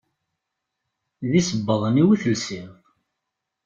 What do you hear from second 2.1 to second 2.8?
i telsiḍ.